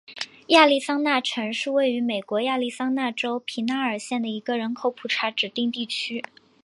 [0.47, 6.23] 亚利桑那城是位于美国亚利桑那州皮纳尔县的一个人口普查指定地区。